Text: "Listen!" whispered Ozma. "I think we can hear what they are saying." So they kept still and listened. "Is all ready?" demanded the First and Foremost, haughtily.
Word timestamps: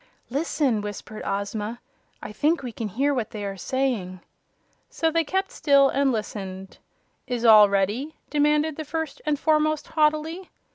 "Listen!" 0.31 0.81
whispered 0.81 1.21
Ozma. 1.27 1.79
"I 2.23 2.31
think 2.31 2.63
we 2.63 2.71
can 2.71 2.87
hear 2.87 3.13
what 3.13 3.29
they 3.29 3.45
are 3.45 3.55
saying." 3.55 4.21
So 4.89 5.11
they 5.11 5.23
kept 5.23 5.51
still 5.51 5.89
and 5.89 6.11
listened. 6.11 6.79
"Is 7.27 7.45
all 7.45 7.69
ready?" 7.69 8.15
demanded 8.31 8.77
the 8.77 8.83
First 8.83 9.21
and 9.27 9.37
Foremost, 9.37 9.89
haughtily. 9.89 10.49